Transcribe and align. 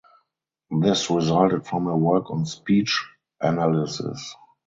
This 0.71 1.11
resulted 1.11 1.67
from 1.67 1.85
her 1.85 1.95
work 1.95 2.31
on 2.31 2.47
speech 2.47 3.05
analysis. 3.39 4.35